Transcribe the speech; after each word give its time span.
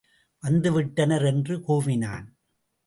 வந்து 0.43 0.71
விட்டனர், 0.71 1.25
என்று 1.25 1.57
கூவினான். 1.57 2.27